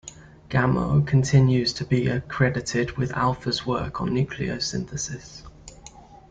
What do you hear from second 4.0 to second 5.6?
on nucleosynthesis.